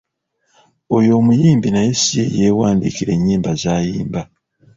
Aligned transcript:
Oyo 0.97 1.13
muyimbi 1.25 1.67
naye 1.73 1.91
si 2.01 2.09
yeyeewandiikira 2.17 3.11
enyimba 3.17 3.51
z'ayimba. 3.61 4.21